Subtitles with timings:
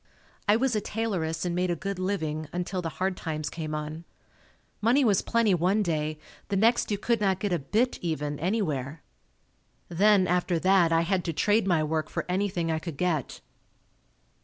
[0.47, 4.03] I was a tailoress and made a good living until the hard times came on.
[4.81, 6.17] Money was plenty one day.
[6.47, 9.03] The next you could not get a "bit" even, anywhere.
[9.89, 13.41] Then, after that, I had to trade my work for anything I could get.